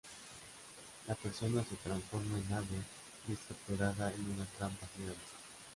[1.07, 2.65] La persona se transforma en ave
[3.29, 5.19] y es capturada en una trampa gigante.